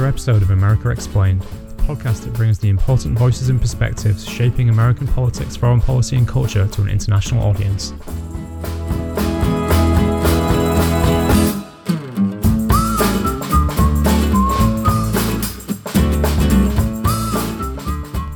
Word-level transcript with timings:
another 0.00 0.08
episode 0.08 0.40
of 0.40 0.50
America 0.50 0.88
Explained, 0.88 1.42
the 1.42 1.82
podcast 1.82 2.24
that 2.24 2.32
brings 2.32 2.58
the 2.58 2.70
important 2.70 3.18
voices 3.18 3.50
and 3.50 3.60
perspectives 3.60 4.26
shaping 4.26 4.70
American 4.70 5.06
politics, 5.06 5.56
foreign 5.56 5.78
policy, 5.78 6.16
and 6.16 6.26
culture 6.26 6.66
to 6.68 6.80
an 6.80 6.88
international 6.88 7.46
audience. 7.46 7.92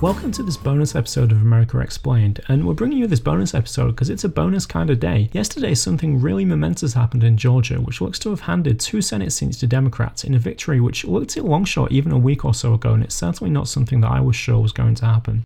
Welcome 0.00 0.32
to 0.32 0.42
this 0.42 0.56
bonus 0.56 0.96
episode 0.96 1.32
of 1.32 1.40
America 1.40 1.78
Explained, 1.78 2.40
and 2.48 2.66
we're 2.66 2.74
bringing 2.74 2.98
you 2.98 3.06
this 3.06 3.20
bonus 3.20 3.54
episode 3.54 3.92
because 3.92 4.10
it's 4.10 4.24
a 4.24 4.28
bonus 4.28 4.66
kind 4.66 4.90
of 4.90 5.00
day. 5.00 5.30
Yesterday, 5.32 5.74
something 5.74 6.20
really 6.20 6.44
momentous 6.44 6.92
happened 6.92 7.24
in 7.24 7.38
Georgia, 7.38 7.80
which 7.80 8.02
looks 8.02 8.18
to 8.18 8.30
have 8.30 8.40
handed 8.40 8.78
two 8.80 9.00
Senate 9.00 9.32
seats 9.32 9.58
to 9.60 9.66
Democrats 9.66 10.24
in 10.24 10.34
a 10.34 10.38
victory 10.38 10.78
which 10.80 11.04
looked 11.04 11.38
at 11.38 11.44
long 11.44 11.64
shot 11.64 11.90
even 11.90 12.12
a 12.12 12.18
week 12.18 12.44
or 12.44 12.52
so 12.52 12.74
ago, 12.74 12.92
and 12.92 13.02
it's 13.02 13.14
certainly 13.14 13.50
not 13.50 13.68
something 13.68 14.00
that 14.00 14.10
I 14.10 14.20
was 14.20 14.36
sure 14.36 14.58
was 14.58 14.72
going 14.72 14.96
to 14.96 15.06
happen. 15.06 15.44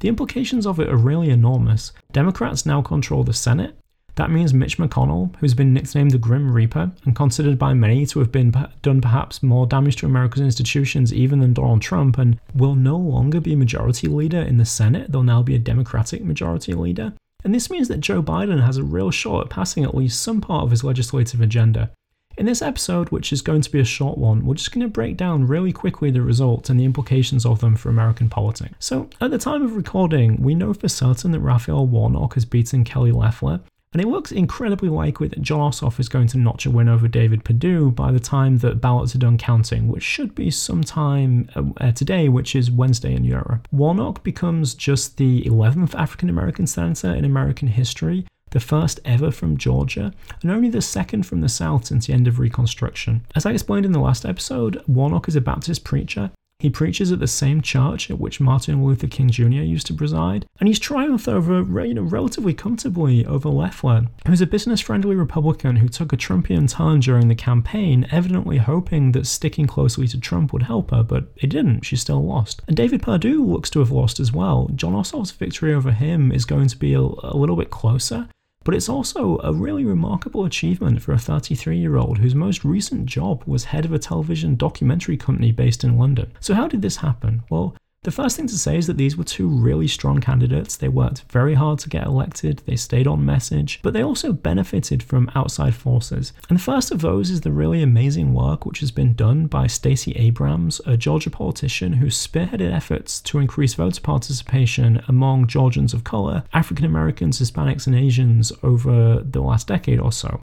The 0.00 0.08
implications 0.08 0.66
of 0.66 0.80
it 0.80 0.90
are 0.90 0.96
really 0.96 1.30
enormous. 1.30 1.92
Democrats 2.12 2.66
now 2.66 2.82
control 2.82 3.24
the 3.24 3.32
Senate, 3.32 3.78
that 4.16 4.30
means 4.30 4.54
Mitch 4.54 4.78
McConnell, 4.78 5.34
who's 5.36 5.54
been 5.54 5.74
nicknamed 5.74 6.12
the 6.12 6.18
Grim 6.18 6.52
Reaper 6.52 6.92
and 7.04 7.16
considered 7.16 7.58
by 7.58 7.74
many 7.74 8.06
to 8.06 8.20
have 8.20 8.30
been 8.30 8.54
done 8.82 9.00
perhaps 9.00 9.42
more 9.42 9.66
damage 9.66 9.96
to 9.96 10.06
America's 10.06 10.42
institutions 10.42 11.12
even 11.12 11.40
than 11.40 11.52
Donald 11.52 11.82
Trump, 11.82 12.18
and 12.18 12.38
will 12.54 12.76
no 12.76 12.96
longer 12.96 13.40
be 13.40 13.56
majority 13.56 14.06
leader 14.06 14.40
in 14.40 14.56
the 14.56 14.64
Senate. 14.64 15.10
They'll 15.10 15.24
now 15.24 15.42
be 15.42 15.56
a 15.56 15.58
Democratic 15.58 16.22
majority 16.22 16.74
leader. 16.74 17.12
And 17.42 17.54
this 17.54 17.70
means 17.70 17.88
that 17.88 18.00
Joe 18.00 18.22
Biden 18.22 18.64
has 18.64 18.76
a 18.76 18.84
real 18.84 19.10
shot 19.10 19.44
at 19.44 19.50
passing 19.50 19.84
at 19.84 19.94
least 19.94 20.22
some 20.22 20.40
part 20.40 20.64
of 20.64 20.70
his 20.70 20.84
legislative 20.84 21.40
agenda. 21.40 21.90
In 22.36 22.46
this 22.46 22.62
episode, 22.62 23.10
which 23.10 23.32
is 23.32 23.42
going 23.42 23.60
to 23.60 23.70
be 23.70 23.78
a 23.78 23.84
short 23.84 24.18
one, 24.18 24.44
we're 24.44 24.54
just 24.54 24.72
going 24.72 24.82
to 24.82 24.88
break 24.88 25.16
down 25.16 25.46
really 25.46 25.72
quickly 25.72 26.10
the 26.10 26.22
results 26.22 26.68
and 26.68 26.80
the 26.80 26.84
implications 26.84 27.46
of 27.46 27.60
them 27.60 27.76
for 27.76 27.90
American 27.90 28.28
politics. 28.28 28.74
So, 28.80 29.08
at 29.20 29.30
the 29.30 29.38
time 29.38 29.62
of 29.62 29.76
recording, 29.76 30.42
we 30.42 30.56
know 30.56 30.74
for 30.74 30.88
certain 30.88 31.30
that 31.30 31.40
Raphael 31.40 31.86
Warnock 31.86 32.34
has 32.34 32.44
beaten 32.44 32.82
Kelly 32.82 33.12
Loeffler, 33.12 33.60
and 33.94 34.02
it 34.02 34.08
looks 34.08 34.32
incredibly 34.32 34.88
likely 34.88 35.28
that 35.28 35.40
Jon 35.40 35.60
Ossoff 35.60 36.00
is 36.00 36.08
going 36.08 36.26
to 36.28 36.38
notch 36.38 36.66
a 36.66 36.70
win 36.70 36.88
over 36.88 37.06
David 37.06 37.44
Perdue 37.44 37.92
by 37.92 38.10
the 38.10 38.20
time 38.20 38.58
that 38.58 38.80
ballots 38.80 39.14
are 39.14 39.18
done 39.18 39.38
counting, 39.38 39.88
which 39.88 40.02
should 40.02 40.34
be 40.34 40.50
sometime 40.50 41.48
uh, 41.54 41.62
uh 41.80 41.92
today, 41.92 42.28
which 42.28 42.56
is 42.56 42.70
Wednesday 42.70 43.14
in 43.14 43.24
Europe. 43.24 43.68
Warnock 43.70 44.24
becomes 44.24 44.74
just 44.74 45.16
the 45.16 45.42
11th 45.42 45.94
African 45.94 46.28
American 46.28 46.66
senator 46.66 47.14
in 47.14 47.24
American 47.24 47.68
history 47.68 48.26
the 48.50 48.60
first 48.60 49.00
ever 49.04 49.32
from 49.32 49.56
Georgia, 49.56 50.12
and 50.40 50.50
only 50.50 50.70
the 50.70 50.80
second 50.80 51.24
from 51.24 51.40
the 51.40 51.48
South 51.48 51.86
since 51.86 52.06
the 52.06 52.12
end 52.12 52.28
of 52.28 52.38
Reconstruction. 52.38 53.26
As 53.34 53.44
I 53.44 53.50
explained 53.50 53.84
in 53.84 53.90
the 53.90 53.98
last 53.98 54.24
episode, 54.24 54.80
Warnock 54.86 55.26
is 55.26 55.34
a 55.34 55.40
Baptist 55.40 55.82
preacher, 55.82 56.30
he 56.64 56.70
preaches 56.70 57.12
at 57.12 57.18
the 57.18 57.26
same 57.26 57.60
church 57.60 58.10
at 58.10 58.18
which 58.18 58.40
Martin 58.40 58.82
Luther 58.82 59.06
King 59.06 59.28
Jr. 59.28 59.60
used 59.60 59.86
to 59.88 59.92
preside, 59.92 60.46
and 60.58 60.66
he's 60.66 60.78
triumphed 60.78 61.28
over, 61.28 61.60
you 61.84 61.92
know, 61.92 62.00
relatively 62.00 62.54
comfortably 62.54 63.26
over 63.26 63.50
Loeffler, 63.50 64.06
who's 64.26 64.40
a 64.40 64.46
business-friendly 64.46 65.14
Republican 65.14 65.76
who 65.76 65.88
took 65.88 66.14
a 66.14 66.16
Trumpian 66.16 66.66
turn 66.66 67.00
during 67.00 67.28
the 67.28 67.34
campaign, 67.34 68.06
evidently 68.10 68.56
hoping 68.56 69.12
that 69.12 69.26
sticking 69.26 69.66
closely 69.66 70.08
to 70.08 70.18
Trump 70.18 70.54
would 70.54 70.62
help 70.62 70.90
her, 70.90 71.02
but 71.02 71.26
it 71.36 71.48
didn't. 71.48 71.82
She 71.82 71.96
still 71.96 72.24
lost. 72.24 72.62
And 72.66 72.74
David 72.74 73.02
Perdue 73.02 73.44
looks 73.44 73.68
to 73.68 73.80
have 73.80 73.90
lost 73.90 74.18
as 74.18 74.32
well. 74.32 74.70
Jon 74.74 74.94
Ossoff's 74.94 75.32
victory 75.32 75.74
over 75.74 75.92
him 75.92 76.32
is 76.32 76.46
going 76.46 76.68
to 76.68 76.78
be 76.78 76.94
a, 76.94 77.00
a 77.00 77.36
little 77.36 77.56
bit 77.56 77.68
closer, 77.68 78.26
but 78.64 78.74
it's 78.74 78.88
also 78.88 79.38
a 79.44 79.52
really 79.52 79.84
remarkable 79.84 80.44
achievement 80.44 81.02
for 81.02 81.12
a 81.12 81.18
33 81.18 81.76
year 81.78 81.96
old 81.96 82.18
whose 82.18 82.34
most 82.34 82.64
recent 82.64 83.06
job 83.06 83.44
was 83.46 83.64
head 83.64 83.84
of 83.84 83.92
a 83.92 83.98
television 83.98 84.56
documentary 84.56 85.16
company 85.16 85.52
based 85.52 85.84
in 85.84 85.98
London. 85.98 86.32
So, 86.40 86.54
how 86.54 86.66
did 86.66 86.82
this 86.82 86.96
happen? 86.96 87.42
Well, 87.50 87.76
the 88.04 88.10
first 88.10 88.36
thing 88.36 88.46
to 88.46 88.58
say 88.58 88.76
is 88.76 88.86
that 88.86 88.98
these 88.98 89.16
were 89.16 89.24
two 89.24 89.48
really 89.48 89.88
strong 89.88 90.20
candidates. 90.20 90.76
They 90.76 90.88
worked 90.88 91.24
very 91.30 91.54
hard 91.54 91.78
to 91.80 91.88
get 91.88 92.06
elected, 92.06 92.58
they 92.66 92.76
stayed 92.76 93.06
on 93.06 93.24
message, 93.24 93.80
but 93.82 93.94
they 93.94 94.02
also 94.02 94.32
benefited 94.32 95.02
from 95.02 95.30
outside 95.34 95.74
forces. 95.74 96.34
And 96.48 96.58
the 96.58 96.62
first 96.62 96.90
of 96.90 97.00
those 97.00 97.30
is 97.30 97.40
the 97.40 97.52
really 97.52 97.82
amazing 97.82 98.34
work 98.34 98.66
which 98.66 98.80
has 98.80 98.90
been 98.90 99.14
done 99.14 99.46
by 99.46 99.66
Stacey 99.66 100.12
Abrams, 100.12 100.82
a 100.86 100.98
Georgia 100.98 101.30
politician 101.30 101.94
who 101.94 102.06
spearheaded 102.06 102.72
efforts 102.72 103.20
to 103.22 103.38
increase 103.38 103.74
voter 103.74 104.02
participation 104.02 105.02
among 105.08 105.46
Georgians 105.46 105.94
of 105.94 106.04
color, 106.04 106.44
African 106.52 106.84
Americans, 106.84 107.40
Hispanics, 107.40 107.86
and 107.86 107.96
Asians 107.96 108.52
over 108.62 109.20
the 109.20 109.40
last 109.40 109.66
decade 109.66 109.98
or 109.98 110.12
so. 110.12 110.42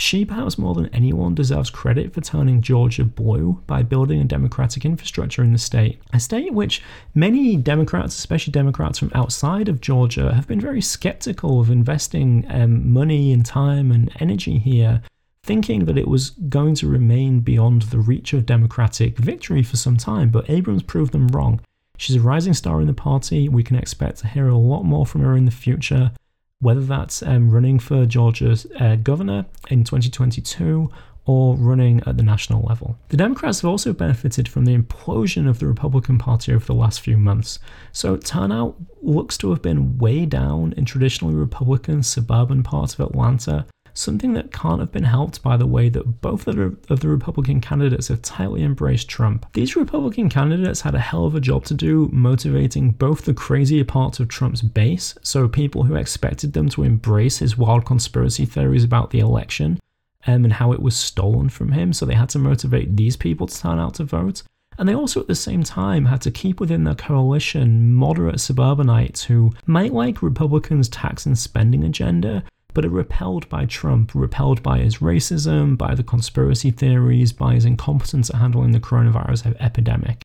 She, 0.00 0.24
perhaps 0.24 0.56
more 0.56 0.74
than 0.74 0.86
anyone, 0.94 1.34
deserves 1.34 1.68
credit 1.68 2.14
for 2.14 2.22
turning 2.22 2.62
Georgia 2.62 3.04
blue 3.04 3.62
by 3.66 3.82
building 3.82 4.18
a 4.18 4.24
democratic 4.24 4.86
infrastructure 4.86 5.44
in 5.44 5.52
the 5.52 5.58
state. 5.58 6.00
A 6.14 6.18
state 6.18 6.54
which 6.54 6.82
many 7.14 7.54
Democrats, 7.58 8.16
especially 8.16 8.50
Democrats 8.50 8.98
from 8.98 9.12
outside 9.14 9.68
of 9.68 9.82
Georgia, 9.82 10.32
have 10.34 10.48
been 10.48 10.58
very 10.58 10.80
skeptical 10.80 11.60
of 11.60 11.70
investing 11.70 12.46
um, 12.48 12.90
money 12.90 13.30
and 13.30 13.44
time 13.44 13.92
and 13.92 14.10
energy 14.20 14.58
here, 14.58 15.02
thinking 15.42 15.84
that 15.84 15.98
it 15.98 16.08
was 16.08 16.30
going 16.30 16.74
to 16.76 16.88
remain 16.88 17.40
beyond 17.40 17.82
the 17.82 17.98
reach 17.98 18.32
of 18.32 18.46
Democratic 18.46 19.18
victory 19.18 19.62
for 19.62 19.76
some 19.76 19.98
time. 19.98 20.30
But 20.30 20.48
Abrams 20.48 20.82
proved 20.82 21.12
them 21.12 21.28
wrong. 21.28 21.60
She's 21.98 22.16
a 22.16 22.20
rising 22.20 22.54
star 22.54 22.80
in 22.80 22.86
the 22.86 22.94
party. 22.94 23.50
We 23.50 23.62
can 23.62 23.76
expect 23.76 24.20
to 24.20 24.28
hear 24.28 24.48
a 24.48 24.56
lot 24.56 24.84
more 24.84 25.04
from 25.04 25.20
her 25.20 25.36
in 25.36 25.44
the 25.44 25.50
future 25.50 26.12
whether 26.60 26.82
that's 26.82 27.22
um, 27.22 27.50
running 27.50 27.78
for 27.78 28.06
Georgia's 28.06 28.66
uh, 28.78 28.96
governor 28.96 29.46
in 29.68 29.84
2022 29.84 30.90
or 31.26 31.56
running 31.56 32.02
at 32.06 32.16
the 32.16 32.22
national 32.22 32.62
level. 32.62 32.98
The 33.08 33.16
Democrats 33.16 33.60
have 33.60 33.70
also 33.70 33.92
benefited 33.92 34.48
from 34.48 34.64
the 34.64 34.76
implosion 34.76 35.48
of 35.48 35.58
the 35.58 35.66
Republican 35.66 36.18
Party 36.18 36.52
over 36.52 36.64
the 36.64 36.74
last 36.74 37.00
few 37.00 37.16
months, 37.16 37.58
so 37.92 38.16
turnout 38.16 38.76
looks 39.02 39.36
to 39.38 39.50
have 39.50 39.62
been 39.62 39.98
way 39.98 40.26
down 40.26 40.72
in 40.76 40.84
traditionally 40.84 41.34
Republican 41.34 42.02
suburban 42.02 42.62
parts 42.62 42.94
of 42.94 43.00
Atlanta 43.00 43.66
something 43.94 44.32
that 44.34 44.52
can't 44.52 44.80
have 44.80 44.92
been 44.92 45.04
helped 45.04 45.42
by 45.42 45.56
the 45.56 45.66
way 45.66 45.88
that 45.88 46.20
both 46.20 46.46
of 46.46 46.56
the, 46.56 46.76
of 46.88 47.00
the 47.00 47.08
Republican 47.08 47.60
candidates 47.60 48.08
have 48.08 48.22
tightly 48.22 48.62
embraced 48.62 49.08
Trump. 49.08 49.46
These 49.52 49.76
Republican 49.76 50.28
candidates 50.28 50.80
had 50.80 50.94
a 50.94 51.00
hell 51.00 51.24
of 51.24 51.34
a 51.34 51.40
job 51.40 51.64
to 51.66 51.74
do 51.74 52.08
motivating 52.12 52.90
both 52.90 53.24
the 53.24 53.34
crazier 53.34 53.84
parts 53.84 54.20
of 54.20 54.28
Trump's 54.28 54.62
base, 54.62 55.14
so 55.22 55.48
people 55.48 55.84
who 55.84 55.94
expected 55.94 56.52
them 56.52 56.68
to 56.70 56.82
embrace 56.82 57.38
his 57.38 57.58
wild 57.58 57.84
conspiracy 57.84 58.44
theories 58.44 58.84
about 58.84 59.10
the 59.10 59.20
election 59.20 59.80
um, 60.26 60.44
and 60.44 60.54
how 60.54 60.72
it 60.72 60.82
was 60.82 60.96
stolen 60.96 61.48
from 61.48 61.72
him, 61.72 61.92
so 61.92 62.04
they 62.04 62.14
had 62.14 62.28
to 62.30 62.38
motivate 62.38 62.96
these 62.96 63.16
people 63.16 63.46
to 63.46 63.60
turn 63.60 63.78
out 63.78 63.94
to 63.94 64.04
vote. 64.04 64.42
And 64.78 64.88
they 64.88 64.94
also, 64.94 65.20
at 65.20 65.26
the 65.26 65.34
same 65.34 65.62
time, 65.62 66.06
had 66.06 66.22
to 66.22 66.30
keep 66.30 66.58
within 66.58 66.84
their 66.84 66.94
coalition 66.94 67.92
moderate 67.92 68.40
suburbanites 68.40 69.24
who 69.24 69.52
might 69.66 69.92
like 69.92 70.22
Republicans' 70.22 70.88
tax 70.88 71.26
and 71.26 71.38
spending 71.38 71.84
agenda, 71.84 72.44
but 72.74 72.84
are 72.84 72.90
repelled 72.90 73.48
by 73.48 73.66
Trump, 73.66 74.12
repelled 74.14 74.62
by 74.62 74.78
his 74.78 74.98
racism, 74.98 75.76
by 75.76 75.94
the 75.94 76.02
conspiracy 76.02 76.70
theories, 76.70 77.32
by 77.32 77.54
his 77.54 77.64
incompetence 77.64 78.30
at 78.30 78.36
handling 78.36 78.72
the 78.72 78.80
coronavirus 78.80 79.56
epidemic. 79.60 80.22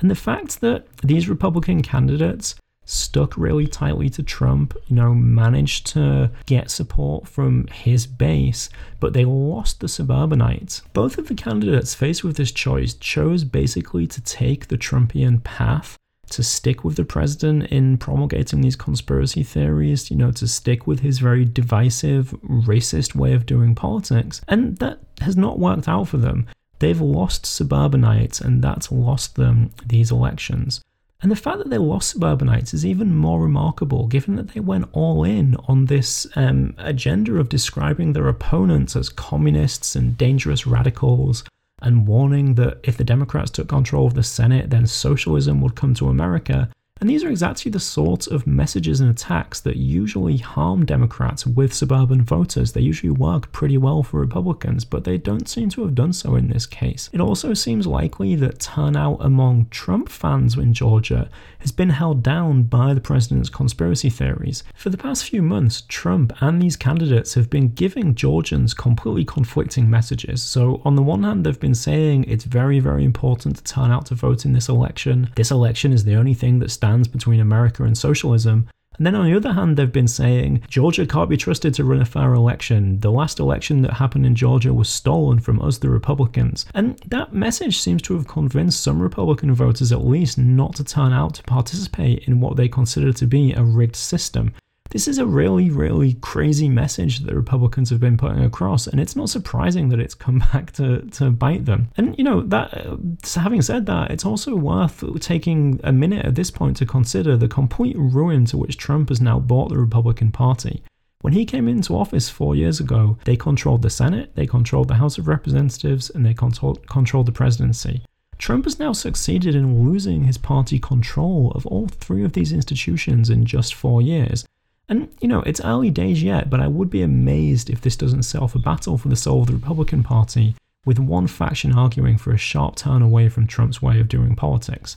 And 0.00 0.10
the 0.10 0.14
fact 0.14 0.60
that 0.60 0.86
these 0.98 1.28
Republican 1.28 1.82
candidates 1.82 2.54
stuck 2.86 3.36
really 3.36 3.66
tightly 3.66 4.08
to 4.08 4.22
Trump, 4.22 4.76
you 4.86 4.96
know, 4.96 5.12
managed 5.12 5.86
to 5.88 6.30
get 6.46 6.70
support 6.70 7.26
from 7.26 7.66
his 7.66 8.06
base, 8.06 8.70
but 9.00 9.12
they 9.12 9.24
lost 9.24 9.80
the 9.80 9.88
suburbanites. 9.88 10.82
Both 10.92 11.18
of 11.18 11.28
the 11.28 11.34
candidates 11.34 11.94
faced 11.94 12.22
with 12.22 12.36
this 12.36 12.52
choice 12.52 12.94
chose 12.94 13.44
basically 13.44 14.06
to 14.06 14.20
take 14.20 14.68
the 14.68 14.78
Trumpian 14.78 15.42
path 15.42 15.96
to 16.30 16.42
stick 16.42 16.84
with 16.84 16.96
the 16.96 17.04
president 17.04 17.64
in 17.70 17.98
promulgating 17.98 18.60
these 18.60 18.76
conspiracy 18.76 19.42
theories, 19.42 20.10
you 20.10 20.16
know, 20.16 20.32
to 20.32 20.46
stick 20.46 20.86
with 20.86 21.00
his 21.00 21.18
very 21.18 21.44
divisive, 21.44 22.30
racist 22.42 23.14
way 23.14 23.32
of 23.32 23.46
doing 23.46 23.74
politics. 23.74 24.40
And 24.48 24.76
that 24.78 25.00
has 25.20 25.36
not 25.36 25.58
worked 25.58 25.88
out 25.88 26.08
for 26.08 26.16
them. 26.16 26.46
They've 26.78 27.00
lost 27.00 27.46
suburbanites, 27.46 28.40
and 28.40 28.62
that's 28.62 28.92
lost 28.92 29.36
them 29.36 29.70
these 29.86 30.10
elections. 30.10 30.82
And 31.22 31.32
the 31.32 31.36
fact 31.36 31.58
that 31.58 31.70
they 31.70 31.78
lost 31.78 32.10
suburbanites 32.10 32.74
is 32.74 32.84
even 32.84 33.16
more 33.16 33.40
remarkable 33.40 34.06
given 34.06 34.36
that 34.36 34.48
they 34.48 34.60
went 34.60 34.88
all 34.92 35.24
in 35.24 35.56
on 35.66 35.86
this 35.86 36.26
um, 36.36 36.74
agenda 36.76 37.36
of 37.36 37.48
describing 37.48 38.12
their 38.12 38.28
opponents 38.28 38.94
as 38.94 39.08
communists 39.08 39.96
and 39.96 40.18
dangerous 40.18 40.66
radicals 40.66 41.42
and 41.82 42.06
warning 42.06 42.54
that 42.54 42.78
if 42.82 42.96
the 42.96 43.04
Democrats 43.04 43.50
took 43.50 43.68
control 43.68 44.06
of 44.06 44.14
the 44.14 44.22
Senate, 44.22 44.70
then 44.70 44.86
socialism 44.86 45.60
would 45.60 45.76
come 45.76 45.94
to 45.94 46.08
America. 46.08 46.70
And 46.98 47.10
these 47.10 47.22
are 47.22 47.28
exactly 47.28 47.70
the 47.70 47.78
sort 47.78 48.26
of 48.26 48.46
messages 48.46 49.00
and 49.00 49.10
attacks 49.10 49.60
that 49.60 49.76
usually 49.76 50.38
harm 50.38 50.86
Democrats 50.86 51.46
with 51.46 51.74
suburban 51.74 52.22
voters. 52.22 52.72
They 52.72 52.80
usually 52.80 53.10
work 53.10 53.52
pretty 53.52 53.76
well 53.76 54.02
for 54.02 54.18
Republicans, 54.18 54.86
but 54.86 55.04
they 55.04 55.18
don't 55.18 55.46
seem 55.46 55.68
to 55.70 55.82
have 55.82 55.94
done 55.94 56.14
so 56.14 56.36
in 56.36 56.48
this 56.48 56.64
case. 56.64 57.10
It 57.12 57.20
also 57.20 57.52
seems 57.52 57.86
likely 57.86 58.34
that 58.36 58.60
turnout 58.60 59.18
among 59.20 59.66
Trump 59.66 60.08
fans 60.08 60.56
in 60.56 60.72
Georgia 60.72 61.28
has 61.58 61.70
been 61.70 61.90
held 61.90 62.22
down 62.22 62.62
by 62.62 62.94
the 62.94 63.00
president's 63.00 63.50
conspiracy 63.50 64.08
theories. 64.08 64.64
For 64.74 64.88
the 64.88 64.96
past 64.96 65.24
few 65.24 65.42
months, 65.42 65.82
Trump 65.88 66.32
and 66.40 66.62
these 66.62 66.76
candidates 66.76 67.34
have 67.34 67.50
been 67.50 67.74
giving 67.74 68.14
Georgians 68.14 68.72
completely 68.72 69.24
conflicting 69.26 69.90
messages. 69.90 70.42
So, 70.42 70.80
on 70.84 70.96
the 70.96 71.02
one 71.02 71.24
hand, 71.24 71.44
they've 71.44 71.60
been 71.60 71.74
saying 71.74 72.24
it's 72.24 72.44
very, 72.44 72.80
very 72.80 73.04
important 73.04 73.56
to 73.56 73.64
turn 73.64 73.90
out 73.90 74.06
to 74.06 74.14
vote 74.14 74.46
in 74.46 74.54
this 74.54 74.68
election. 74.68 75.30
This 75.36 75.50
election 75.50 75.92
is 75.92 76.04
the 76.04 76.14
only 76.14 76.34
thing 76.34 76.60
that 76.60 76.70
stands 76.70 76.85
between 77.12 77.40
America 77.40 77.84
and 77.84 77.96
socialism. 77.96 78.68
And 78.96 79.06
then 79.06 79.14
on 79.14 79.26
the 79.26 79.36
other 79.36 79.52
hand, 79.52 79.76
they've 79.76 79.92
been 79.92 80.08
saying 80.08 80.62
Georgia 80.68 81.06
can't 81.06 81.28
be 81.28 81.36
trusted 81.36 81.74
to 81.74 81.84
run 81.84 82.00
a 82.00 82.06
fair 82.06 82.32
election. 82.32 83.00
The 83.00 83.10
last 83.10 83.38
election 83.38 83.82
that 83.82 83.94
happened 83.94 84.24
in 84.24 84.34
Georgia 84.34 84.72
was 84.72 84.88
stolen 84.88 85.38
from 85.38 85.60
us, 85.60 85.78
the 85.78 85.90
Republicans. 85.90 86.64
And 86.74 86.98
that 87.08 87.34
message 87.34 87.78
seems 87.78 88.00
to 88.02 88.14
have 88.14 88.26
convinced 88.26 88.82
some 88.82 89.02
Republican 89.02 89.54
voters, 89.54 89.92
at 89.92 90.06
least, 90.06 90.38
not 90.38 90.74
to 90.76 90.84
turn 90.84 91.12
out 91.12 91.34
to 91.34 91.42
participate 91.42 92.26
in 92.26 92.40
what 92.40 92.56
they 92.56 92.68
consider 92.68 93.12
to 93.12 93.26
be 93.26 93.52
a 93.52 93.62
rigged 93.62 93.96
system. 93.96 94.54
This 94.90 95.08
is 95.08 95.18
a 95.18 95.26
really, 95.26 95.70
really 95.70 96.14
crazy 96.14 96.68
message 96.68 97.18
that 97.18 97.26
the 97.26 97.36
Republicans 97.36 97.90
have 97.90 98.00
been 98.00 98.16
putting 98.16 98.44
across, 98.44 98.86
and 98.86 99.00
it's 99.00 99.16
not 99.16 99.28
surprising 99.28 99.88
that 99.88 100.00
it's 100.00 100.14
come 100.14 100.38
back 100.52 100.72
to, 100.72 101.02
to 101.02 101.30
bite 101.30 101.64
them. 101.64 101.88
And, 101.96 102.16
you 102.16 102.24
know, 102.24 102.42
that 102.42 102.74
uh, 102.74 102.96
having 103.40 103.62
said 103.62 103.86
that, 103.86 104.10
it's 104.10 104.24
also 104.24 104.54
worth 104.54 105.04
taking 105.20 105.80
a 105.82 105.92
minute 105.92 106.24
at 106.24 106.34
this 106.34 106.50
point 106.50 106.76
to 106.78 106.86
consider 106.86 107.36
the 107.36 107.48
complete 107.48 107.96
ruin 107.98 108.44
to 108.46 108.56
which 108.56 108.76
Trump 108.76 109.08
has 109.08 109.20
now 109.20 109.40
brought 109.40 109.68
the 109.68 109.78
Republican 109.78 110.30
Party. 110.30 110.82
When 111.22 111.32
he 111.32 111.44
came 111.44 111.66
into 111.66 111.96
office 111.96 112.28
four 112.28 112.54
years 112.54 112.78
ago, 112.78 113.18
they 113.24 113.36
controlled 113.36 113.82
the 113.82 113.90
Senate, 113.90 114.34
they 114.36 114.46
controlled 114.46 114.88
the 114.88 114.94
House 114.94 115.18
of 115.18 115.26
Representatives, 115.26 116.10
and 116.10 116.24
they 116.24 116.34
controlled, 116.34 116.86
controlled 116.86 117.26
the 117.26 117.32
presidency. 117.32 118.02
Trump 118.38 118.64
has 118.64 118.78
now 118.78 118.92
succeeded 118.92 119.54
in 119.54 119.82
losing 119.82 120.24
his 120.24 120.38
party 120.38 120.78
control 120.78 121.50
of 121.54 121.66
all 121.66 121.88
three 121.88 122.22
of 122.22 122.34
these 122.34 122.52
institutions 122.52 123.30
in 123.30 123.44
just 123.44 123.74
four 123.74 124.02
years. 124.02 124.44
And, 124.88 125.08
you 125.20 125.28
know, 125.28 125.40
it's 125.42 125.60
early 125.62 125.90
days 125.90 126.22
yet, 126.22 126.48
but 126.48 126.60
I 126.60 126.68
would 126.68 126.90
be 126.90 127.02
amazed 127.02 127.70
if 127.70 127.80
this 127.80 127.96
doesn't 127.96 128.34
off 128.36 128.54
a 128.54 128.58
battle 128.58 128.96
for 128.98 129.08
the 129.08 129.16
soul 129.16 129.40
of 129.42 129.48
the 129.48 129.54
Republican 129.54 130.02
Party, 130.02 130.54
with 130.84 130.98
one 130.98 131.26
faction 131.26 131.72
arguing 131.72 132.18
for 132.18 132.32
a 132.32 132.38
sharp 132.38 132.76
turn 132.76 133.02
away 133.02 133.28
from 133.28 133.46
Trump's 133.46 133.82
way 133.82 133.98
of 133.98 134.08
doing 134.08 134.36
politics. 134.36 134.96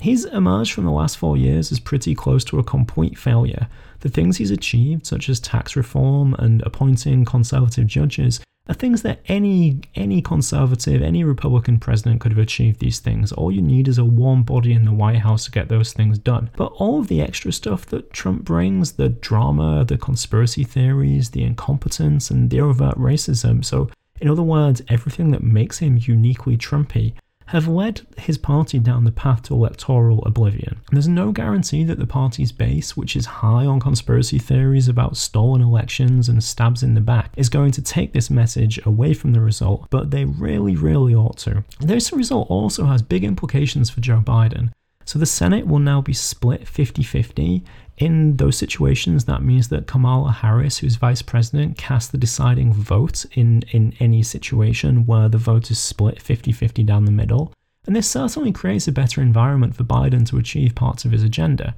He's 0.00 0.26
emerged 0.26 0.72
from 0.72 0.84
the 0.84 0.90
last 0.90 1.16
four 1.16 1.36
years 1.36 1.72
as 1.72 1.80
pretty 1.80 2.14
close 2.14 2.44
to 2.44 2.58
a 2.58 2.64
complete 2.64 3.18
failure. 3.18 3.68
The 4.00 4.10
things 4.10 4.36
he's 4.36 4.50
achieved, 4.50 5.06
such 5.06 5.28
as 5.28 5.40
tax 5.40 5.74
reform 5.74 6.34
and 6.34 6.62
appointing 6.62 7.24
conservative 7.24 7.86
judges, 7.86 8.40
are 8.68 8.74
things 8.74 9.02
that 9.02 9.20
any 9.26 9.80
any 9.94 10.20
conservative, 10.20 11.02
any 11.02 11.24
Republican 11.24 11.78
president 11.78 12.20
could 12.20 12.32
have 12.32 12.38
achieved 12.38 12.80
these 12.80 12.98
things. 12.98 13.32
All 13.32 13.50
you 13.50 13.62
need 13.62 13.88
is 13.88 13.98
a 13.98 14.04
warm 14.04 14.42
body 14.42 14.72
in 14.72 14.84
the 14.84 14.92
White 14.92 15.18
House 15.18 15.44
to 15.44 15.50
get 15.50 15.68
those 15.68 15.92
things 15.92 16.18
done. 16.18 16.50
But 16.56 16.72
all 16.76 17.00
of 17.00 17.08
the 17.08 17.20
extra 17.20 17.52
stuff 17.52 17.86
that 17.86 18.12
Trump 18.12 18.44
brings, 18.44 18.92
the 18.92 19.08
drama, 19.08 19.84
the 19.84 19.98
conspiracy 19.98 20.64
theories, 20.64 21.30
the 21.30 21.44
incompetence, 21.44 22.30
and 22.30 22.50
the 22.50 22.60
overt 22.60 22.96
racism, 22.96 23.64
so 23.64 23.90
in 24.20 24.28
other 24.28 24.42
words, 24.42 24.82
everything 24.88 25.30
that 25.32 25.42
makes 25.42 25.78
him 25.78 25.98
uniquely 26.00 26.56
Trumpy, 26.56 27.12
have 27.46 27.68
led 27.68 28.00
his 28.18 28.38
party 28.38 28.78
down 28.78 29.04
the 29.04 29.12
path 29.12 29.42
to 29.42 29.54
electoral 29.54 30.24
oblivion. 30.24 30.80
There's 30.90 31.08
no 31.08 31.32
guarantee 31.32 31.84
that 31.84 31.98
the 31.98 32.06
party's 32.06 32.52
base, 32.52 32.96
which 32.96 33.14
is 33.14 33.26
high 33.26 33.64
on 33.64 33.80
conspiracy 33.80 34.38
theories 34.38 34.88
about 34.88 35.16
stolen 35.16 35.62
elections 35.62 36.28
and 36.28 36.42
stabs 36.42 36.82
in 36.82 36.94
the 36.94 37.00
back, 37.00 37.32
is 37.36 37.48
going 37.48 37.72
to 37.72 37.82
take 37.82 38.12
this 38.12 38.30
message 38.30 38.84
away 38.84 39.14
from 39.14 39.32
the 39.32 39.40
result, 39.40 39.86
but 39.90 40.10
they 40.10 40.24
really, 40.24 40.76
really 40.76 41.14
ought 41.14 41.38
to. 41.38 41.64
This 41.80 42.12
result 42.12 42.50
also 42.50 42.86
has 42.86 43.02
big 43.02 43.24
implications 43.24 43.90
for 43.90 44.00
Joe 44.00 44.22
Biden. 44.24 44.72
So 45.04 45.20
the 45.20 45.26
Senate 45.26 45.68
will 45.68 45.78
now 45.78 46.00
be 46.00 46.12
split 46.12 46.66
50 46.66 47.04
50, 47.04 47.62
in 47.98 48.36
those 48.36 48.58
situations, 48.58 49.24
that 49.24 49.42
means 49.42 49.68
that 49.68 49.86
Kamala 49.86 50.30
Harris, 50.30 50.78
who's 50.78 50.96
vice 50.96 51.22
president, 51.22 51.78
casts 51.78 52.10
the 52.10 52.18
deciding 52.18 52.72
vote 52.72 53.24
in, 53.32 53.62
in 53.70 53.94
any 54.00 54.22
situation 54.22 55.06
where 55.06 55.28
the 55.28 55.38
vote 55.38 55.70
is 55.70 55.78
split 55.78 56.20
50 56.20 56.52
50 56.52 56.82
down 56.82 57.06
the 57.06 57.10
middle. 57.10 57.52
And 57.86 57.96
this 57.96 58.10
certainly 58.10 58.52
creates 58.52 58.88
a 58.88 58.92
better 58.92 59.22
environment 59.22 59.76
for 59.76 59.84
Biden 59.84 60.28
to 60.28 60.38
achieve 60.38 60.74
parts 60.74 61.04
of 61.04 61.12
his 61.12 61.22
agenda. 61.22 61.74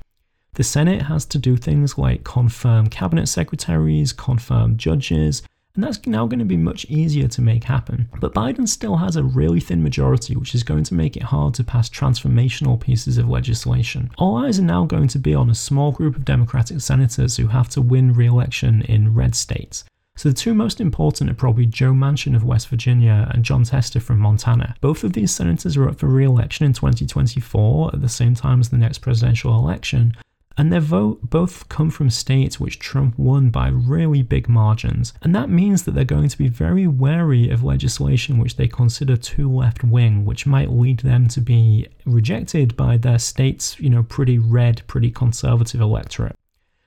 The 0.55 0.65
Senate 0.65 1.03
has 1.03 1.25
to 1.27 1.39
do 1.39 1.57
things 1.57 1.99
like 1.99 2.25
confirm 2.25 2.89
cabinet 2.89 3.29
secretaries, 3.29 4.13
confirm 4.13 4.77
judges, 4.77 5.43
and 5.79 5.85
that's 5.85 6.05
now 6.09 6.27
going 6.27 6.41
to 6.41 6.45
be 6.45 6.57
much 6.57 6.85
easier 6.87 7.29
to 7.29 7.41
make 7.41 7.63
happen. 7.63 8.09
But 8.21 8.35
Biden 8.35 8.67
still 8.67 8.97
has 8.97 9.15
a 9.15 9.23
really 9.23 9.61
thin 9.61 9.81
majority, 9.81 10.35
which 10.35 10.53
is 10.53 10.65
going 10.65 10.83
to 10.83 10.95
make 10.95 11.17
it 11.17 11.23
hard 11.23 11.55
to 11.55 11.63
pass 11.63 11.89
transformational 11.89 12.81
pieces 12.81 13.17
of 13.17 13.29
legislation. 13.29 14.11
All 14.19 14.39
eyes 14.39 14.59
are 14.59 14.65
now 14.65 14.87
going 14.87 15.07
to 15.07 15.21
be 15.21 15.37
on 15.37 15.49
a 15.49 15.55
small 15.55 15.93
group 15.93 16.17
of 16.17 16.25
Democratic 16.25 16.81
senators 16.81 17.37
who 17.37 17.47
have 17.47 17.69
to 17.69 17.81
win 17.81 18.13
re 18.13 18.27
election 18.27 18.83
in 18.89 19.15
red 19.15 19.37
states. 19.37 19.85
So 20.17 20.31
the 20.31 20.35
two 20.35 20.53
most 20.53 20.81
important 20.81 21.31
are 21.31 21.35
probably 21.35 21.65
Joe 21.65 21.93
Manchin 21.93 22.35
of 22.35 22.43
West 22.43 22.67
Virginia 22.67 23.31
and 23.33 23.45
Jon 23.45 23.63
Tester 23.63 24.01
from 24.01 24.19
Montana. 24.19 24.75
Both 24.81 25.05
of 25.05 25.13
these 25.13 25.31
senators 25.31 25.77
are 25.77 25.89
up 25.89 26.01
for 26.01 26.09
re-election 26.09 26.67
in 26.67 26.73
2024 26.73 27.91
at 27.95 28.01
the 28.01 28.09
same 28.09 28.35
time 28.35 28.59
as 28.59 28.71
the 28.71 28.79
next 28.79 28.99
presidential 28.99 29.55
election, 29.55 30.17
and 30.59 30.73
they 30.73 30.81
both 30.81 31.69
come 31.69 31.89
from 31.89 32.11
states 32.11 32.59
which 32.59 32.81
Trump 32.81 33.17
won 33.17 33.49
by 33.49 33.69
really 33.69 34.23
big 34.23 34.49
margins. 34.49 35.15
And 35.23 35.35
that 35.35 35.49
means 35.49 35.85
that 35.85 35.93
they're 35.93 36.05
going 36.05 36.29
to 36.29 36.37
be 36.37 36.49
very 36.49 36.89
wary 36.89 37.49
of 37.49 37.63
legislation 37.63 38.39
which 38.39 38.57
they 38.57 38.67
consider 38.67 39.17
too 39.17 39.51
left 39.51 39.85
wing, 39.85 40.25
which 40.25 40.47
might 40.47 40.71
lead 40.71 40.99
them 41.01 41.29
to 41.29 41.41
be 41.41 41.87
rejected 42.05 42.77
by 42.77 42.97
their 42.97 43.21
state's, 43.21 43.79
you 43.79 43.89
know, 43.89 44.03
pretty 44.03 44.39
red, 44.39 44.83
pretty 44.89 45.13
conservative 45.13 45.81
electorate. 45.81 46.35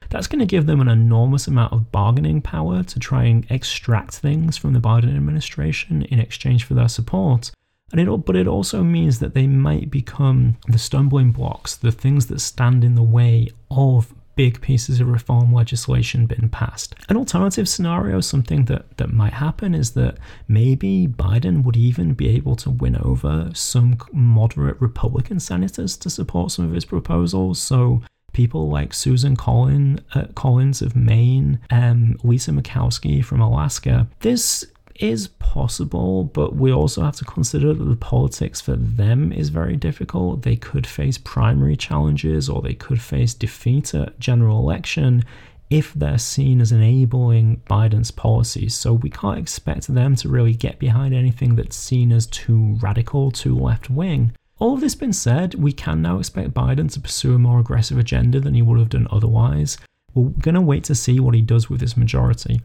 That's 0.09 0.27
going 0.27 0.39
to 0.39 0.45
give 0.45 0.65
them 0.65 0.81
an 0.81 0.89
enormous 0.89 1.47
amount 1.47 1.71
of 1.71 1.93
bargaining 1.93 2.41
power 2.41 2.83
to 2.83 2.99
try 2.99 3.23
and 3.23 3.49
extract 3.49 4.15
things 4.15 4.57
from 4.57 4.73
the 4.73 4.81
Biden 4.81 5.15
administration 5.15 6.01
in 6.01 6.19
exchange 6.19 6.65
for 6.65 6.73
their 6.73 6.89
support. 6.89 7.51
And 7.91 7.99
it, 7.99 8.25
but 8.25 8.35
it 8.35 8.47
also 8.47 8.83
means 8.83 9.19
that 9.19 9.33
they 9.33 9.47
might 9.47 9.91
become 9.91 10.57
the 10.67 10.77
stumbling 10.77 11.31
blocks, 11.31 11.75
the 11.75 11.91
things 11.91 12.27
that 12.27 12.39
stand 12.39 12.83
in 12.83 12.95
the 12.95 13.03
way 13.03 13.49
of 13.69 14.13
big 14.35 14.61
pieces 14.61 14.99
of 14.99 15.07
reform 15.07 15.53
legislation 15.53 16.25
being 16.25 16.49
passed. 16.49 16.95
An 17.09 17.17
alternative 17.17 17.67
scenario, 17.67 18.21
something 18.21 18.65
that, 18.65 18.97
that 18.97 19.11
might 19.11 19.33
happen, 19.33 19.75
is 19.75 19.91
that 19.91 20.17
maybe 20.47 21.07
Biden 21.07 21.63
would 21.63 21.77
even 21.77 22.13
be 22.13 22.29
able 22.29 22.55
to 22.57 22.69
win 22.69 22.95
over 22.97 23.51
some 23.53 23.97
moderate 24.11 24.79
Republican 24.79 25.39
senators 25.39 25.97
to 25.97 26.09
support 26.09 26.51
some 26.51 26.65
of 26.65 26.73
his 26.73 26.85
proposals. 26.85 27.59
So 27.59 28.01
people 28.33 28.69
like 28.69 28.93
Susan 28.93 29.35
Collins, 29.35 29.99
uh, 30.15 30.25
Collins 30.35 30.81
of 30.81 30.95
Maine, 30.95 31.59
um, 31.69 32.17
Lisa 32.23 32.51
Murkowski 32.51 33.23
from 33.23 33.41
Alaska. 33.41 34.07
This 34.21 34.65
is 35.01 35.27
possible, 35.27 36.25
but 36.25 36.55
we 36.55 36.71
also 36.71 37.01
have 37.01 37.15
to 37.17 37.25
consider 37.25 37.73
that 37.73 37.83
the 37.83 37.95
politics 37.95 38.61
for 38.61 38.75
them 38.75 39.31
is 39.31 39.49
very 39.49 39.75
difficult. 39.75 40.43
They 40.43 40.55
could 40.55 40.85
face 40.85 41.17
primary 41.17 41.75
challenges 41.75 42.47
or 42.47 42.61
they 42.61 42.73
could 42.73 43.01
face 43.01 43.33
defeat 43.33 43.93
at 43.93 44.19
general 44.19 44.59
election 44.59 45.23
if 45.69 45.93
they're 45.93 46.17
seen 46.17 46.59
as 46.59 46.71
enabling 46.71 47.61
Biden's 47.69 48.11
policies. 48.11 48.75
So 48.75 48.93
we 48.93 49.09
can't 49.09 49.39
expect 49.39 49.87
them 49.87 50.15
to 50.17 50.29
really 50.29 50.53
get 50.53 50.79
behind 50.79 51.15
anything 51.15 51.55
that's 51.55 51.77
seen 51.77 52.11
as 52.11 52.27
too 52.27 52.77
radical, 52.81 53.31
too 53.31 53.57
left 53.57 53.89
wing. 53.89 54.33
All 54.59 54.75
of 54.75 54.81
this 54.81 54.95
being 54.95 55.13
said, 55.13 55.55
we 55.55 55.71
can 55.71 56.01
now 56.01 56.19
expect 56.19 56.53
Biden 56.53 56.91
to 56.91 56.99
pursue 56.99 57.33
a 57.35 57.39
more 57.39 57.59
aggressive 57.59 57.97
agenda 57.97 58.39
than 58.39 58.53
he 58.53 58.61
would 58.61 58.77
have 58.77 58.89
done 58.89 59.07
otherwise. 59.09 59.77
We're 60.13 60.29
going 60.29 60.55
to 60.55 60.61
wait 60.61 60.83
to 60.83 60.95
see 60.95 61.19
what 61.19 61.33
he 61.33 61.41
does 61.41 61.69
with 61.69 61.79
this 61.79 61.97
majority. 61.97 62.61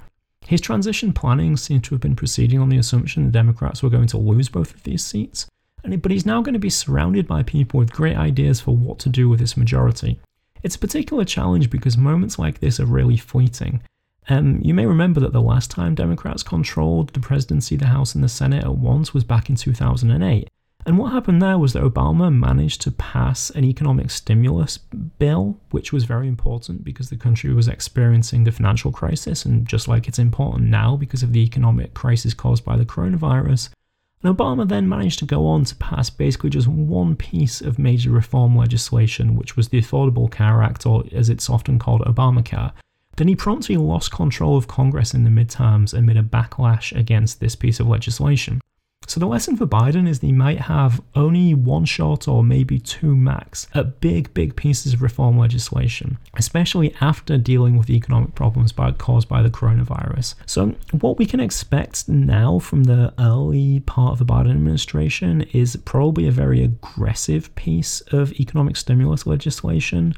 His 0.46 0.60
transition 0.60 1.12
planning 1.12 1.56
seemed 1.56 1.82
to 1.84 1.94
have 1.94 2.00
been 2.00 2.14
proceeding 2.14 2.60
on 2.60 2.68
the 2.68 2.78
assumption 2.78 3.24
the 3.24 3.32
Democrats 3.32 3.82
were 3.82 3.90
going 3.90 4.06
to 4.08 4.18
lose 4.18 4.48
both 4.48 4.72
of 4.72 4.84
these 4.84 5.04
seats, 5.04 5.46
but 5.82 6.10
he's 6.12 6.26
now 6.26 6.40
going 6.40 6.52
to 6.52 6.60
be 6.60 6.70
surrounded 6.70 7.26
by 7.26 7.42
people 7.42 7.78
with 7.78 7.92
great 7.92 8.16
ideas 8.16 8.60
for 8.60 8.76
what 8.76 9.00
to 9.00 9.08
do 9.08 9.28
with 9.28 9.40
this 9.40 9.56
majority. 9.56 10.20
It's 10.62 10.76
a 10.76 10.80
particular 10.80 11.24
challenge 11.24 11.68
because 11.68 11.96
moments 11.96 12.38
like 12.38 12.60
this 12.60 12.78
are 12.78 12.86
really 12.86 13.16
fleeting. 13.16 13.82
Um, 14.28 14.60
you 14.62 14.74
may 14.74 14.86
remember 14.86 15.20
that 15.20 15.32
the 15.32 15.40
last 15.40 15.70
time 15.70 15.94
Democrats 15.94 16.42
controlled 16.42 17.12
the 17.12 17.20
presidency, 17.20 17.76
the 17.76 17.86
House, 17.86 18.14
and 18.14 18.22
the 18.22 18.28
Senate 18.28 18.64
at 18.64 18.76
once 18.76 19.14
was 19.14 19.24
back 19.24 19.48
in 19.48 19.56
2008. 19.56 20.48
And 20.86 20.98
what 20.98 21.10
happened 21.10 21.42
there 21.42 21.58
was 21.58 21.72
that 21.72 21.82
Obama 21.82 22.32
managed 22.32 22.80
to 22.82 22.92
pass 22.92 23.50
an 23.50 23.64
economic 23.64 24.08
stimulus 24.08 24.78
bill, 24.78 25.58
which 25.72 25.92
was 25.92 26.04
very 26.04 26.28
important 26.28 26.84
because 26.84 27.10
the 27.10 27.16
country 27.16 27.52
was 27.52 27.66
experiencing 27.66 28.44
the 28.44 28.52
financial 28.52 28.92
crisis. 28.92 29.44
And 29.44 29.66
just 29.66 29.88
like 29.88 30.06
it's 30.06 30.20
important 30.20 30.70
now 30.70 30.94
because 30.94 31.24
of 31.24 31.32
the 31.32 31.42
economic 31.42 31.92
crisis 31.92 32.34
caused 32.34 32.64
by 32.64 32.76
the 32.76 32.84
coronavirus, 32.84 33.70
And 34.22 34.36
Obama 34.36 34.66
then 34.66 34.88
managed 34.88 35.18
to 35.20 35.24
go 35.24 35.46
on 35.46 35.64
to 35.64 35.74
pass 35.76 36.08
basically 36.08 36.50
just 36.50 36.68
one 36.68 37.16
piece 37.16 37.60
of 37.60 37.78
major 37.78 38.10
reform 38.10 38.56
legislation, 38.56 39.36
which 39.36 39.56
was 39.56 39.68
the 39.68 39.80
Affordable 39.80 40.30
Care 40.30 40.62
Act, 40.62 40.86
or 40.86 41.04
as 41.12 41.28
it's 41.28 41.50
often 41.50 41.78
called, 41.78 42.02
Obamacare. 42.02 42.72
Then 43.16 43.28
he 43.28 43.36
promptly 43.36 43.76
lost 43.76 44.12
control 44.12 44.56
of 44.56 44.68
Congress 44.68 45.14
in 45.14 45.24
the 45.24 45.30
midterms 45.30 45.94
amid 45.94 46.16
a 46.16 46.22
backlash 46.22 46.96
against 46.96 47.40
this 47.40 47.56
piece 47.56 47.80
of 47.80 47.86
legislation. 47.86 48.60
So 49.06 49.20
the 49.20 49.26
lesson 49.26 49.56
for 49.56 49.66
Biden 49.66 50.08
is 50.08 50.18
that 50.18 50.26
he 50.26 50.32
might 50.32 50.60
have 50.62 51.00
only 51.14 51.54
one 51.54 51.84
shot 51.84 52.26
or 52.26 52.42
maybe 52.42 52.80
two 52.80 53.14
max 53.14 53.68
at 53.72 54.00
big, 54.00 54.34
big 54.34 54.56
pieces 54.56 54.94
of 54.94 55.02
reform 55.02 55.38
legislation, 55.38 56.18
especially 56.34 56.94
after 57.00 57.38
dealing 57.38 57.78
with 57.78 57.86
the 57.86 57.96
economic 57.96 58.34
problems 58.34 58.72
by, 58.72 58.90
caused 58.90 59.28
by 59.28 59.42
the 59.42 59.50
coronavirus. 59.50 60.34
So 60.46 60.74
what 60.90 61.18
we 61.18 61.26
can 61.26 61.40
expect 61.40 62.08
now 62.08 62.58
from 62.58 62.84
the 62.84 63.14
early 63.18 63.80
part 63.80 64.12
of 64.12 64.18
the 64.18 64.32
Biden 64.32 64.50
administration 64.50 65.42
is 65.52 65.76
probably 65.84 66.26
a 66.26 66.32
very 66.32 66.62
aggressive 66.64 67.54
piece 67.54 68.00
of 68.12 68.32
economic 68.32 68.76
stimulus 68.76 69.26
legislation 69.26 70.16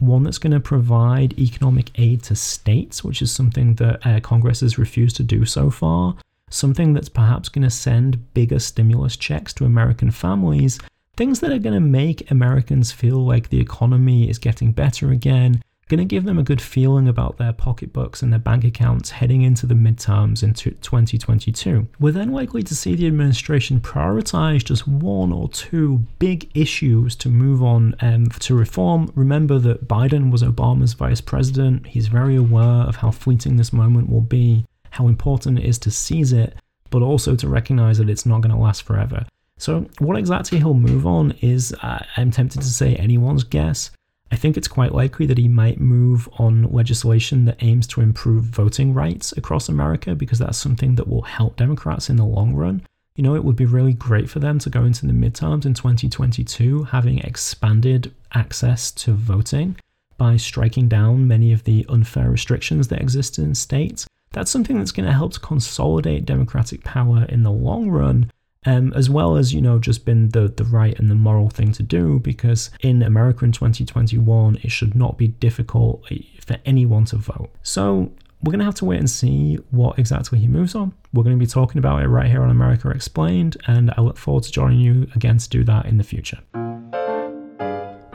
one 0.00 0.22
that's 0.22 0.38
going 0.38 0.52
to 0.52 0.60
provide 0.60 1.36
economic 1.40 1.90
aid 1.96 2.22
to 2.22 2.36
states, 2.36 3.02
which 3.02 3.20
is 3.20 3.32
something 3.32 3.74
that 3.74 4.06
uh, 4.06 4.20
Congress 4.20 4.60
has 4.60 4.78
refused 4.78 5.16
to 5.16 5.24
do 5.24 5.44
so 5.44 5.70
far 5.70 6.14
something 6.50 6.92
that's 6.92 7.08
perhaps 7.08 7.48
going 7.48 7.62
to 7.62 7.70
send 7.70 8.32
bigger 8.34 8.58
stimulus 8.58 9.16
checks 9.16 9.52
to 9.54 9.64
American 9.64 10.10
families, 10.10 10.78
things 11.16 11.40
that 11.40 11.50
are 11.50 11.58
going 11.58 11.74
to 11.74 11.80
make 11.80 12.30
Americans 12.30 12.92
feel 12.92 13.24
like 13.24 13.48
the 13.48 13.60
economy 13.60 14.28
is 14.28 14.38
getting 14.38 14.72
better 14.72 15.10
again, 15.10 15.62
going 15.88 15.98
to 15.98 16.04
give 16.04 16.24
them 16.24 16.38
a 16.38 16.42
good 16.42 16.60
feeling 16.60 17.08
about 17.08 17.38
their 17.38 17.52
pocketbooks 17.52 18.22
and 18.22 18.32
their 18.32 18.38
bank 18.38 18.62
accounts 18.62 19.10
heading 19.10 19.42
into 19.42 19.66
the 19.66 19.74
midterms 19.74 20.42
into 20.42 20.70
2022. 20.70 21.88
We're 21.98 22.12
then 22.12 22.30
likely 22.30 22.62
to 22.62 22.74
see 22.74 22.94
the 22.94 23.06
administration 23.06 23.80
prioritize 23.80 24.62
just 24.62 24.86
one 24.86 25.32
or 25.32 25.48
two 25.48 26.04
big 26.18 26.50
issues 26.54 27.16
to 27.16 27.28
move 27.28 27.62
on 27.62 27.94
um, 28.00 28.26
to 28.40 28.54
reform. 28.54 29.10
Remember 29.14 29.58
that 29.58 29.88
Biden 29.88 30.30
was 30.30 30.42
Obama's 30.42 30.92
vice 30.92 31.20
president. 31.20 31.86
He's 31.86 32.08
very 32.08 32.36
aware 32.36 32.84
of 32.86 32.96
how 32.96 33.10
fleeting 33.10 33.56
this 33.56 33.72
moment 33.72 34.10
will 34.10 34.20
be 34.20 34.66
how 34.90 35.08
important 35.08 35.58
it 35.58 35.64
is 35.64 35.78
to 35.80 35.90
seize 35.90 36.32
it, 36.32 36.54
but 36.90 37.02
also 37.02 37.36
to 37.36 37.48
recognize 37.48 37.98
that 37.98 38.10
it's 38.10 38.26
not 38.26 38.40
going 38.40 38.54
to 38.54 38.60
last 38.60 38.82
forever. 38.82 39.26
So, 39.58 39.86
what 39.98 40.16
exactly 40.16 40.58
he'll 40.58 40.74
move 40.74 41.06
on 41.06 41.32
is, 41.40 41.74
uh, 41.82 42.04
I'm 42.16 42.30
tempted 42.30 42.60
to 42.60 42.66
say, 42.66 42.94
anyone's 42.94 43.44
guess. 43.44 43.90
I 44.30 44.36
think 44.36 44.56
it's 44.56 44.68
quite 44.68 44.94
likely 44.94 45.26
that 45.26 45.38
he 45.38 45.48
might 45.48 45.80
move 45.80 46.28
on 46.38 46.70
legislation 46.70 47.46
that 47.46 47.62
aims 47.62 47.86
to 47.88 48.00
improve 48.00 48.44
voting 48.44 48.92
rights 48.94 49.32
across 49.32 49.68
America 49.68 50.14
because 50.14 50.38
that's 50.38 50.58
something 50.58 50.94
that 50.96 51.08
will 51.08 51.22
help 51.22 51.56
Democrats 51.56 52.10
in 52.10 52.16
the 52.16 52.24
long 52.24 52.54
run. 52.54 52.82
You 53.16 53.24
know, 53.24 53.34
it 53.34 53.42
would 53.42 53.56
be 53.56 53.64
really 53.64 53.94
great 53.94 54.30
for 54.30 54.38
them 54.38 54.58
to 54.60 54.70
go 54.70 54.84
into 54.84 55.06
the 55.06 55.12
midterms 55.12 55.66
in 55.66 55.74
2022 55.74 56.84
having 56.84 57.18
expanded 57.18 58.14
access 58.34 58.92
to 58.92 59.12
voting 59.12 59.76
by 60.18 60.36
striking 60.36 60.88
down 60.88 61.26
many 61.26 61.52
of 61.52 61.64
the 61.64 61.86
unfair 61.88 62.30
restrictions 62.30 62.88
that 62.88 63.00
exist 63.00 63.38
in 63.38 63.54
states 63.54 64.06
that's 64.32 64.50
something 64.50 64.78
that's 64.78 64.92
going 64.92 65.06
to 65.06 65.12
help 65.12 65.32
to 65.34 65.40
consolidate 65.40 66.26
democratic 66.26 66.84
power 66.84 67.24
in 67.28 67.42
the 67.42 67.50
long 67.50 67.90
run. 67.90 68.30
Um, 68.66 68.92
as 68.94 69.08
well 69.08 69.36
as 69.36 69.54
you 69.54 69.62
know 69.62 69.78
just 69.78 70.04
been 70.04 70.30
the 70.30 70.48
the 70.48 70.64
right 70.64 70.98
and 70.98 71.08
the 71.08 71.14
moral 71.14 71.48
thing 71.48 71.70
to 71.72 71.82
do 71.82 72.18
because 72.18 72.70
in 72.80 73.04
America 73.04 73.44
in 73.44 73.52
2021 73.52 74.58
it 74.62 74.72
should 74.72 74.96
not 74.96 75.16
be 75.16 75.28
difficult 75.28 76.04
for 76.44 76.56
anyone 76.66 77.04
to 77.06 77.16
vote. 77.16 77.50
So 77.62 78.10
we're 78.42 78.50
going 78.50 78.58
to 78.58 78.64
have 78.64 78.74
to 78.76 78.84
wait 78.84 78.98
and 78.98 79.10
see 79.10 79.56
what 79.70 79.98
exactly 79.98 80.38
he 80.38 80.48
moves 80.48 80.74
on. 80.74 80.92
We're 81.12 81.24
going 81.24 81.38
to 81.38 81.44
be 81.44 81.50
talking 81.50 81.78
about 81.78 82.02
it 82.02 82.08
right 82.08 82.30
here 82.30 82.42
on 82.42 82.50
America 82.50 82.90
Explained, 82.90 83.56
and 83.66 83.92
I 83.96 84.00
look 84.00 84.16
forward 84.16 84.44
to 84.44 84.52
joining 84.52 84.80
you 84.80 85.08
again 85.14 85.38
to 85.38 85.48
do 85.48 85.64
that 85.64 85.86
in 85.86 85.98
the 85.98 86.04
future. 86.04 86.38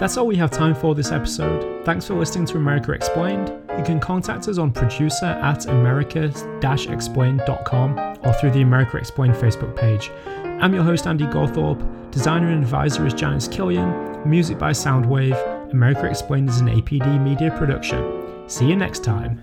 That's 0.03 0.17
all 0.17 0.27
we 0.27 0.35
have 0.35 0.51
time 0.51 0.75
for 0.75 0.93
this 0.93 1.13
episode. 1.13 1.85
Thanks 1.85 2.05
for 2.05 2.15
listening 2.15 2.45
to 2.47 2.57
America 2.57 2.91
Explained. 2.91 3.53
You 3.77 3.85
can 3.85 4.01
contact 4.01 4.49
us 4.49 4.57
on 4.57 4.69
producer 4.69 5.27
at 5.27 5.65
america-explained.com 5.67 7.99
or 8.21 8.33
through 8.33 8.51
the 8.51 8.63
America 8.63 8.97
Explained 8.97 9.35
Facebook 9.35 9.77
page. 9.77 10.11
I'm 10.61 10.73
your 10.73 10.83
host, 10.83 11.07
Andy 11.07 11.23
Gawthorpe. 11.23 12.11
Designer 12.11 12.49
and 12.49 12.65
advisor 12.65 13.07
is 13.07 13.13
Janice 13.13 13.47
Killian. 13.47 14.29
Music 14.29 14.59
by 14.59 14.71
Soundwave. 14.71 15.71
America 15.71 16.05
Explained 16.05 16.49
is 16.49 16.59
an 16.59 16.67
APD 16.67 17.23
media 17.23 17.51
production. 17.51 18.49
See 18.49 18.67
you 18.67 18.75
next 18.75 19.05
time. 19.05 19.41